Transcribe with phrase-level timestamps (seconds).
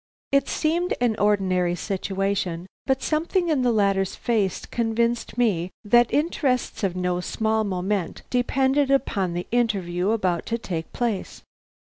[0.31, 6.83] It seemed an ordinary situation, but something in the latter's face convinced me that interests
[6.83, 11.43] of no small moment depended upon the interview about to take place.